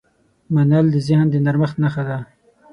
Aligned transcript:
منل 0.53 0.85
د 0.93 0.97
ذهن 1.07 1.27
د 1.31 1.35
نرمښت 1.45 1.75
نښه 1.83 2.03
ده. 2.09 2.17